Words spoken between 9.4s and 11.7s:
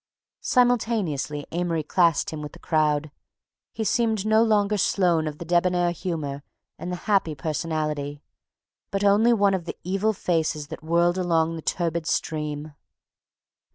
of the evil faces that whirled along the